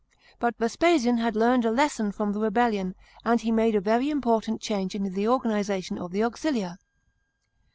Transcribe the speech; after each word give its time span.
But 0.39 0.57
Vespasian 0.57 1.19
had 1.19 1.35
learned 1.35 1.63
a 1.63 1.69
lesson 1.69 2.11
from 2.11 2.33
the 2.33 2.39
rebellion, 2.39 2.95
and 3.23 3.39
he 3.39 3.51
made 3.51 3.75
a 3.75 3.79
very 3.79 4.09
important 4.09 4.59
change 4.59 4.95
in 4.95 5.03
the 5.03 5.27
organisation 5.27 5.99
of 5.99 6.09
the 6.09 6.21
auxilia. 6.23 6.79